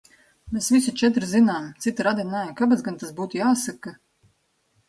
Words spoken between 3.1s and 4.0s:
būtu jāsaka!?